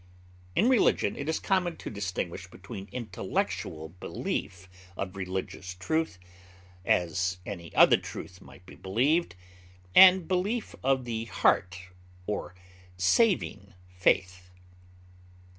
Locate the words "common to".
1.37-1.91